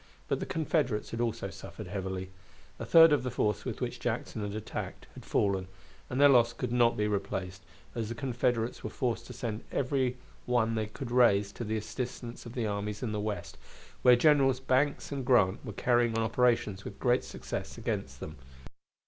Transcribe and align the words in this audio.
But 0.27 0.39
the 0.39 0.47
Confederates 0.47 1.11
had 1.11 1.21
also 1.21 1.51
suffered 1.51 1.85
heavily. 1.85 2.31
A 2.79 2.85
third 2.87 3.13
of 3.13 3.21
the 3.21 3.29
force 3.29 3.65
with 3.65 3.81
which 3.81 3.99
Jackson 3.99 4.41
had 4.41 4.55
attacked 4.55 5.05
had 5.13 5.23
fallen, 5.23 5.67
and 6.09 6.19
their 6.19 6.27
loss 6.27 6.53
could 6.53 6.71
not 6.71 6.97
be 6.97 7.07
replaced, 7.07 7.61
as 7.93 8.09
the 8.09 8.15
Confederates 8.15 8.83
were 8.83 8.89
forced 8.89 9.27
to 9.27 9.33
send 9.33 9.63
every 9.71 10.17
one 10.47 10.73
they 10.73 10.87
could 10.87 11.11
raise 11.11 11.51
to 11.51 11.63
the 11.63 11.77
assistance 11.77 12.47
of 12.47 12.53
the 12.53 12.65
armies 12.65 13.03
in 13.03 13.11
the 13.11 13.19
West, 13.21 13.59
where 14.01 14.15
Generals 14.15 14.59
Banks 14.59 15.11
and 15.11 15.23
Grant 15.23 15.63
were 15.63 15.71
carrying 15.71 16.17
on 16.17 16.23
operations 16.23 16.83
with 16.83 16.97
great 16.97 17.23
success 17.23 17.77
against 17.77 18.19
them. 18.19 18.37